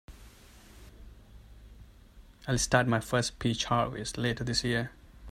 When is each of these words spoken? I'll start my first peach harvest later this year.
I'll 2.47 2.57
start 2.57 2.87
my 2.87 2.99
first 2.99 3.37
peach 3.37 3.65
harvest 3.65 4.17
later 4.17 4.43
this 4.43 4.63
year. 4.63 4.89